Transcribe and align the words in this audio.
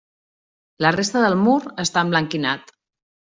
La 0.85 0.91
resta 0.95 1.21
del 1.25 1.37
mur 1.41 1.59
està 1.85 2.05
emblanquinat. 2.07 2.75